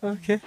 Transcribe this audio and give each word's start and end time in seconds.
Okay. 0.00 0.40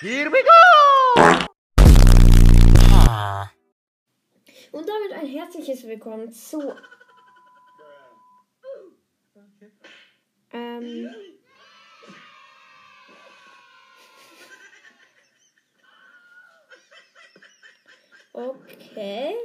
Here 0.00 0.30
we 0.30 0.42
go! 0.42 0.50
Und 4.72 4.88
damit 4.88 5.12
ein 5.12 5.26
herzliches 5.26 5.84
Willkommen 5.86 6.32
zu. 6.32 6.74
Ähm. 10.52 11.14
Okay. 18.34 19.36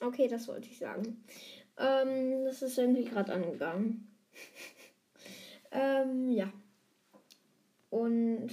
Okay, 0.00 0.28
das 0.28 0.46
wollte 0.46 0.68
ich 0.68 0.78
sagen. 0.78 1.24
Ähm, 1.76 2.44
das 2.44 2.62
ist 2.62 2.78
irgendwie 2.78 3.04
gerade 3.04 3.32
angegangen. 3.32 4.16
ähm, 5.72 6.30
ja. 6.30 6.52
Und 7.90 8.52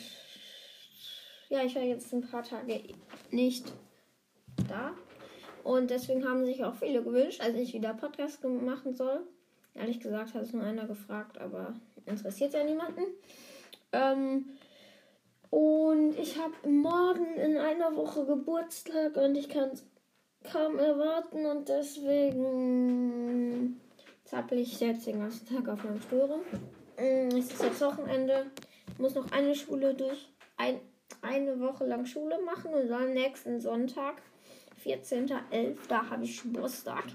ja, 1.49 1.63
ich 1.63 1.75
war 1.75 1.83
jetzt 1.83 2.11
ein 2.13 2.21
paar 2.21 2.43
Tage 2.43 2.81
nicht 3.29 3.71
da. 4.67 4.95
Und 5.63 5.91
deswegen 5.91 6.27
haben 6.27 6.45
sich 6.45 6.63
auch 6.63 6.73
viele 6.73 7.03
gewünscht, 7.03 7.41
als 7.41 7.55
ich 7.57 7.75
wieder 7.75 7.93
Podcast 7.93 8.43
machen 8.43 8.95
soll. 8.95 9.27
Ehrlich 9.75 9.99
gesagt 9.99 10.33
hat 10.33 10.43
es 10.43 10.53
nur 10.53 10.63
einer 10.63 10.85
gefragt, 10.85 11.39
aber 11.39 11.73
interessiert 12.05 12.53
ja 12.53 12.63
niemanden. 12.63 13.01
Ähm, 13.91 14.45
und 15.49 16.17
ich 16.17 16.39
habe 16.39 16.53
morgen 16.67 17.35
in 17.35 17.57
einer 17.57 17.95
Woche 17.95 18.25
Geburtstag 18.25 19.15
und 19.17 19.35
ich 19.35 19.49
kann 19.49 19.69
es 19.69 19.83
kaum 20.43 20.79
erwarten 20.79 21.45
und 21.45 21.69
deswegen 21.69 22.83
zappel 24.25 24.57
ich 24.59 24.79
jetzt 24.79 25.05
den 25.05 25.19
ganzen 25.19 25.47
Tag 25.47 25.67
auf 25.69 25.83
meinem 25.83 26.01
Stuhl 26.01 26.21
rum. 26.21 26.41
Mm, 26.97 27.29
Es 27.37 27.51
ist 27.51 27.61
jetzt 27.63 27.81
Wochenende. 27.81 28.47
Muss 28.97 29.13
noch 29.15 29.31
eine 29.31 29.55
Schule 29.55 29.93
durch, 29.93 30.27
ein, 30.57 30.79
eine 31.21 31.59
Woche 31.59 31.85
lang 31.85 32.05
Schule 32.05 32.39
machen 32.41 32.73
und 32.73 32.87
dann 32.87 33.13
nächsten 33.13 33.59
Sonntag, 33.61 34.21
14.11., 34.83 35.77
da 35.87 36.09
habe 36.09 36.23
ich 36.23 36.41
Geburtstag. 36.41 37.05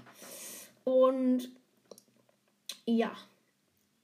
Und 0.83 1.49
ja, 2.97 3.11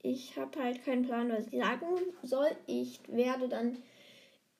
ich 0.02 0.36
habe 0.36 0.62
halt 0.62 0.84
keinen 0.84 1.04
Plan, 1.04 1.30
was 1.30 1.46
ich 1.48 1.58
sagen 1.58 1.86
soll. 2.22 2.48
Ich 2.66 3.00
werde 3.08 3.48
dann 3.48 3.82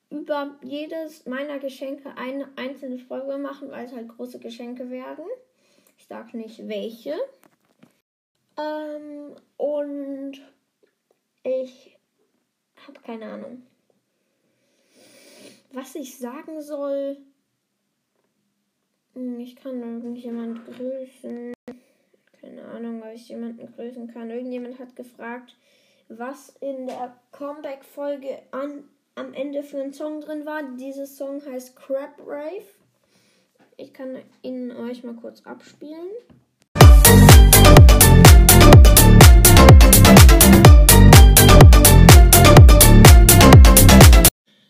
über 0.09 0.57
jedes 0.61 1.25
meiner 1.25 1.59
Geschenke 1.59 2.15
eine 2.17 2.49
einzelne 2.57 2.99
Folge 2.99 3.37
machen, 3.37 3.71
weil 3.71 3.85
es 3.85 3.93
halt 3.93 4.09
große 4.09 4.39
Geschenke 4.39 4.89
werden. 4.89 5.25
Ich 5.97 6.05
sage 6.05 6.37
nicht 6.37 6.67
welche. 6.67 7.15
Ähm, 8.57 9.35
und 9.57 10.41
ich 11.43 11.97
habe 12.85 12.99
keine 13.01 13.25
Ahnung. 13.31 13.63
Was 15.71 15.95
ich 15.95 16.17
sagen 16.17 16.61
soll. 16.61 17.17
Hm, 19.13 19.39
Ich 19.39 19.55
kann 19.55 19.81
irgendjemand 19.81 20.65
grüßen. 20.65 21.53
Keine 22.47 22.63
Ahnung, 22.63 23.03
ob 23.03 23.13
ich 23.13 23.27
jemanden 23.27 23.69
grüßen 23.73 24.07
kann. 24.07 24.29
Irgendjemand 24.29 24.79
hat 24.79 24.95
gefragt, 24.95 25.57
was 26.07 26.55
in 26.61 26.87
der 26.87 27.13
Comeback-Folge 27.33 28.39
am 28.51 29.33
Ende 29.33 29.63
für 29.63 29.81
ein 29.81 29.91
Song 29.91 30.21
drin 30.21 30.45
war. 30.45 30.63
Dieser 30.77 31.07
Song 31.07 31.45
heißt 31.45 31.75
Crab 31.75 32.17
Rave. 32.25 32.63
Ich 33.75 33.93
kann 33.93 34.17
ihn 34.43 34.71
euch 34.71 35.03
mal 35.03 35.15
kurz 35.15 35.45
abspielen. 35.45 36.07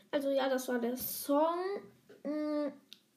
Also 0.10 0.32
ja, 0.32 0.50
das 0.50 0.68
war 0.68 0.80
der 0.80 0.98
Song. 0.98 1.60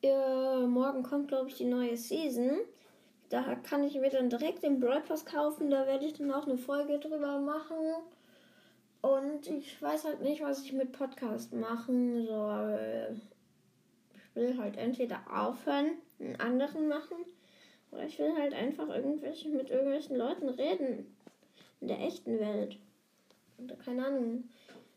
Äh, 0.02 0.66
morgen 0.66 1.02
kommt, 1.02 1.28
glaube 1.28 1.48
ich, 1.48 1.54
die 1.54 1.64
neue 1.64 1.96
Season. 1.96 2.58
Da 3.30 3.54
kann 3.54 3.84
ich 3.84 3.94
mir 3.94 4.10
dann 4.10 4.28
direkt 4.28 4.64
den 4.64 4.80
Brawl 4.80 5.00
Pass 5.00 5.24
kaufen. 5.24 5.70
Da 5.70 5.86
werde 5.86 6.04
ich 6.04 6.14
dann 6.14 6.32
auch 6.32 6.46
eine 6.46 6.58
Folge 6.58 6.98
drüber 6.98 7.38
machen. 7.38 7.76
Und 9.02 9.46
ich 9.46 9.80
weiß 9.80 10.04
halt 10.04 10.20
nicht, 10.20 10.42
was 10.42 10.64
ich 10.64 10.72
mit 10.72 10.92
Podcast 10.92 11.54
machen 11.54 12.26
soll. 12.26 13.20
Ich 14.14 14.34
will 14.34 14.58
halt 14.58 14.76
entweder 14.76 15.20
aufhören, 15.32 15.92
einen 16.18 16.40
anderen 16.40 16.88
machen. 16.88 17.16
Oder 17.92 18.04
ich 18.04 18.18
will 18.18 18.34
halt 18.36 18.52
einfach 18.52 18.88
irgendwelche 18.88 19.48
mit 19.48 19.70
irgendwelchen 19.70 20.16
Leuten 20.16 20.48
reden. 20.48 21.16
In 21.80 21.88
der 21.88 22.00
echten 22.00 22.38
Welt. 22.40 22.78
Keine 23.84 24.06
Ahnung. 24.06 24.44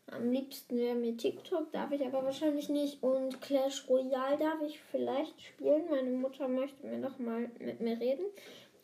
Am 0.06 0.30
liebsten 0.30 0.76
wäre 0.76 0.94
mir 0.94 1.16
TikTok, 1.16 1.72
darf 1.72 1.90
ich 1.90 2.04
aber 2.04 2.24
wahrscheinlich 2.24 2.68
nicht. 2.68 3.02
Und 3.02 3.40
Clash 3.40 3.88
Royale 3.88 4.38
darf 4.38 4.60
ich 4.62 4.78
vielleicht 4.80 5.40
spielen. 5.40 5.84
Meine 5.88 6.10
Mutter 6.10 6.46
möchte 6.46 6.86
mir 6.86 6.98
noch 6.98 7.18
mal 7.18 7.50
mit 7.58 7.80
mir 7.80 7.98
reden. 7.98 8.24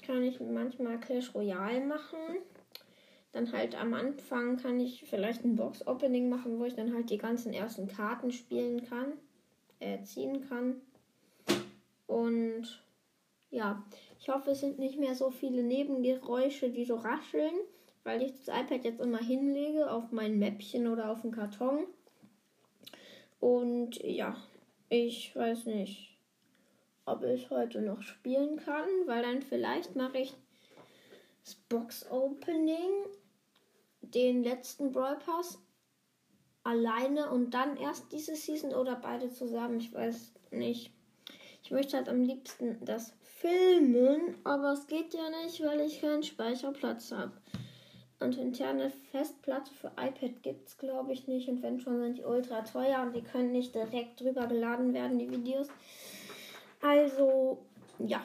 Kann 0.06 0.22
ich 0.22 0.41
manchmal 0.41 0.98
Clash 0.98 1.34
Royale 1.34 1.81
machen. 1.84 2.19
Dann 3.32 3.53
halt 3.53 3.81
am 3.81 3.94
Anfang 3.94 4.56
kann 4.56 4.81
ich 4.81 5.04
vielleicht 5.04 5.44
ein 5.44 5.56
Box-Opening 5.56 6.28
machen, 6.28 6.58
wo 6.58 6.64
ich 6.64 6.75
dann 6.75 6.94
halt 6.94 7.10
die 7.10 7.19
ganzen 7.19 7.52
ersten 7.52 7.87
Karten 7.87 8.32
spielen 8.32 8.84
kann. 8.88 9.12
Äh, 9.78 10.02
ziehen 10.02 10.48
kann. 10.48 10.81
Und 12.06 12.82
ja, 13.50 13.84
ich 14.19 14.28
hoffe, 14.28 14.50
es 14.50 14.60
sind 14.60 14.78
nicht 14.78 14.98
mehr 14.98 15.14
so 15.14 15.31
viele 15.31 15.62
Nebengeräusche, 15.62 16.70
die 16.70 16.84
so 16.84 16.97
rascheln 16.97 17.54
weil 18.05 18.22
ich 18.22 18.33
das 18.33 18.49
iPad 18.49 18.84
jetzt 18.84 19.00
immer 19.00 19.19
hinlege 19.19 19.91
auf 19.91 20.12
mein 20.12 20.38
Mäppchen 20.38 20.87
oder 20.87 21.11
auf 21.11 21.22
den 21.22 21.33
Karton. 21.33 21.87
Und 23.41 24.03
ja, 24.03 24.37
ich 24.88 25.34
weiß 25.34 25.66
nicht, 25.66 26.19
ob 27.06 27.22
ich 27.25 27.50
heute 27.50 27.81
noch 27.81 28.03
spielen 28.03 28.56
kann, 28.56 28.88
weil 29.06 29.22
dann 29.22 29.43
vielleicht 29.43 29.97
mache 29.97 30.19
ich 30.19 30.34
das 31.44 31.55
Box 31.55 32.11
Opening, 32.11 33.06
den 34.03 34.43
letzten 34.43 34.93
Brawl 34.93 35.19
Pass 35.19 35.59
alleine 36.62 37.31
und 37.31 37.53
dann 37.53 37.77
erst 37.77 38.12
diese 38.12 38.37
Season 38.37 38.75
oder 38.75 38.97
beide 38.97 39.31
zusammen. 39.31 39.81
Ich 39.81 39.93
weiß 39.93 40.32
nicht. 40.50 40.93
Ich 41.62 41.71
möchte 41.71 41.97
halt 41.97 42.09
am 42.09 42.22
liebsten 42.22 42.84
das 42.84 43.15
filmen, 43.22 44.37
aber 44.44 44.72
es 44.72 44.87
geht 44.87 45.15
ja 45.15 45.31
nicht, 45.43 45.62
weil 45.62 45.81
ich 45.81 46.00
keinen 46.00 46.22
Speicherplatz 46.22 47.12
habe. 47.12 47.39
Und 48.20 48.36
interne 48.36 48.92
Festplatte 49.10 49.72
für 49.72 49.88
iPad 49.97 50.42
gibt 50.42 50.69
es, 50.69 50.76
glaube 50.76 51.12
ich, 51.14 51.26
nicht. 51.26 51.48
Und 51.48 51.62
wenn 51.62 51.81
schon, 51.81 51.98
sind 51.98 52.19
die 52.19 52.25
ultra 52.25 52.60
teuer 52.60 53.00
und 53.00 53.16
die 53.16 53.22
können 53.22 53.50
nicht 53.50 53.75
direkt 53.75 54.20
drüber 54.20 54.47
geladen 54.47 54.92
werden, 54.92 55.19
die 55.19 55.31
Videos. 55.31 55.69
Also, 56.82 57.58
ja. 57.98 58.22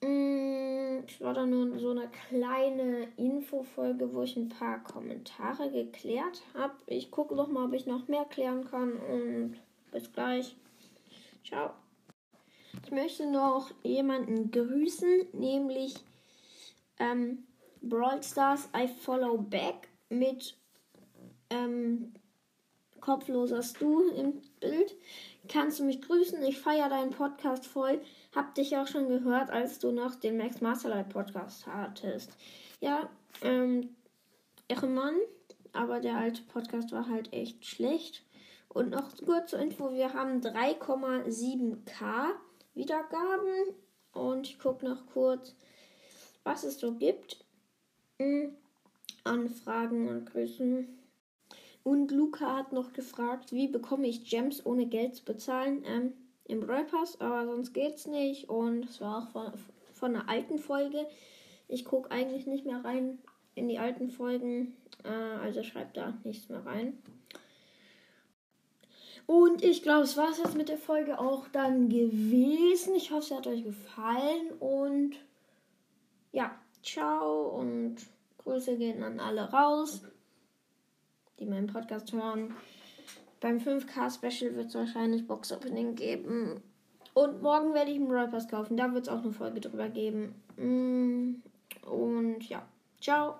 Mm, 0.00 1.04
Ich 1.06 1.20
war 1.20 1.32
da 1.32 1.46
nur 1.46 1.78
so 1.78 1.90
eine 1.90 2.08
kleine 2.28 3.08
Infofolge, 3.16 4.12
wo 4.12 4.22
ich 4.22 4.36
ein 4.36 4.48
paar 4.48 4.82
Kommentare 4.82 5.70
geklärt 5.70 6.42
habe. 6.54 6.74
Ich 6.86 7.12
gucke 7.12 7.36
noch 7.36 7.48
mal, 7.48 7.66
ob 7.66 7.74
ich 7.74 7.86
noch 7.86 8.08
mehr 8.08 8.24
klären 8.24 8.64
kann. 8.68 8.94
Und 8.94 9.56
bis 9.92 10.12
gleich. 10.12 10.56
Ciao. 11.46 11.70
Ich 12.84 12.90
möchte 12.90 13.30
noch 13.30 13.70
jemanden 13.84 14.50
grüßen, 14.50 15.28
nämlich 15.32 15.94
ähm, 16.98 17.44
Brawl 17.82 18.22
Stars 18.22 18.68
I 18.76 18.88
Follow 18.88 19.38
Back 19.38 19.88
mit 20.08 20.56
ähm, 21.50 22.12
kopfloser 23.00 23.62
Stu 23.62 24.10
im 24.10 24.40
Bild. 24.60 24.96
Kannst 25.48 25.80
du 25.80 25.84
mich 25.84 26.02
grüßen? 26.02 26.42
Ich 26.42 26.58
feiere 26.58 26.88
deinen 26.88 27.10
Podcast 27.10 27.66
voll. 27.66 28.00
Hab 28.34 28.54
dich 28.54 28.76
auch 28.76 28.86
schon 28.86 29.08
gehört, 29.08 29.50
als 29.50 29.78
du 29.78 29.92
noch 29.92 30.14
den 30.16 30.36
Max 30.36 30.60
Masterlight 30.60 31.08
Podcast 31.08 31.66
hattest. 31.66 32.32
Ja, 32.80 33.08
ähm, 33.42 33.96
Ehrenmann, 34.68 35.14
aber 35.72 36.00
der 36.00 36.16
alte 36.16 36.42
Podcast 36.42 36.92
war 36.92 37.08
halt 37.08 37.32
echt 37.32 37.64
schlecht. 37.64 38.24
Und 38.68 38.90
noch 38.90 39.16
kurz 39.24 39.50
zur 39.50 39.60
Info, 39.60 39.92
wir 39.94 40.12
haben 40.12 40.40
3,7k 40.40 42.32
Wiedergaben. 42.74 43.74
Und 44.12 44.46
ich 44.48 44.58
gucke 44.58 44.84
noch 44.86 45.06
kurz, 45.06 45.54
was 46.44 46.64
es 46.64 46.78
so 46.78 46.94
gibt. 46.94 47.44
Anfragen 49.24 50.08
und 50.08 50.26
Grüßen. 50.26 50.88
Und 51.84 52.10
Luca 52.10 52.56
hat 52.56 52.72
noch 52.72 52.92
gefragt, 52.92 53.52
wie 53.52 53.68
bekomme 53.68 54.08
ich 54.08 54.28
Gems 54.28 54.64
ohne 54.66 54.86
Geld 54.86 55.14
zu 55.14 55.24
bezahlen? 55.24 55.84
Ähm, 55.86 56.12
Im 56.44 56.60
Brawl 56.60 56.84
Pass, 56.84 57.20
aber 57.20 57.46
sonst 57.46 57.72
geht's 57.72 58.06
nicht. 58.06 58.48
Und 58.48 58.84
es 58.84 59.00
war 59.00 59.22
auch 59.22 59.30
von, 59.30 59.52
von 59.94 60.14
einer 60.14 60.28
alten 60.28 60.58
Folge. 60.58 61.06
Ich 61.68 61.84
gucke 61.84 62.10
eigentlich 62.10 62.46
nicht 62.46 62.66
mehr 62.66 62.84
rein 62.84 63.18
in 63.54 63.68
die 63.68 63.78
alten 63.78 64.10
Folgen. 64.10 64.76
Äh, 65.04 65.08
also 65.08 65.62
schreibt 65.62 65.96
da 65.96 66.18
nichts 66.24 66.48
mehr 66.48 66.66
rein. 66.66 66.98
Und 69.26 69.62
ich 69.62 69.82
glaube, 69.82 70.04
es 70.04 70.16
war 70.16 70.30
es 70.30 70.38
jetzt 70.38 70.56
mit 70.56 70.70
der 70.70 70.78
Folge 70.78 71.18
auch 71.20 71.48
dann 71.48 71.88
gewesen. 71.88 72.94
Ich 72.96 73.10
hoffe, 73.10 73.24
es 73.24 73.30
hat 73.30 73.46
euch 73.46 73.62
gefallen. 73.62 74.52
Und 74.58 75.16
ja, 76.32 76.58
ciao 76.92 77.48
und 77.48 77.96
Grüße 78.38 78.76
gehen 78.76 79.02
an 79.02 79.20
alle 79.20 79.50
raus, 79.50 80.02
die 81.38 81.46
meinen 81.46 81.66
Podcast 81.66 82.12
hören. 82.12 82.54
Beim 83.40 83.58
5K-Special 83.58 84.56
wird 84.56 84.68
es 84.68 84.74
wahrscheinlich 84.74 85.26
Box 85.26 85.52
Opening 85.52 85.94
geben. 85.94 86.62
Und 87.14 87.42
morgen 87.42 87.74
werde 87.74 87.90
ich 87.90 87.96
einen 87.96 88.10
Royal 88.10 88.28
Pass 88.28 88.48
kaufen. 88.48 88.76
Da 88.76 88.92
wird 88.92 89.06
es 89.06 89.08
auch 89.08 89.22
eine 89.22 89.32
Folge 89.32 89.60
drüber 89.60 89.88
geben. 89.88 90.34
Mm, 90.56 91.42
und 91.88 92.48
ja, 92.48 92.66
ciao. 93.00 93.38